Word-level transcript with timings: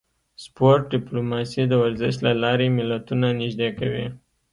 سپورت 0.43 0.81
ډیپلوماسي 0.93 1.63
د 1.67 1.73
ورزش 1.83 2.13
له 2.25 2.31
لارې 2.43 2.75
ملتونه 2.77 3.27
نږدې 3.41 3.69
کوي 3.79 4.05